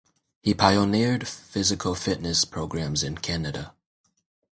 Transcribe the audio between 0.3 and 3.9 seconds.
He pioneered physical fitness programs in Canada.